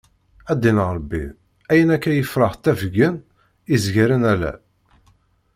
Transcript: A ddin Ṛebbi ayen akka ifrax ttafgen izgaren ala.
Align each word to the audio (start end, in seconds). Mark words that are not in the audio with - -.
A 0.51 0.53
ddin 0.55 0.79
Ṛebbi 0.95 1.23
ayen 1.71 1.93
akka 1.95 2.11
ifrax 2.15 2.53
ttafgen 2.57 3.15
izgaren 3.75 4.23
ala. 4.33 4.51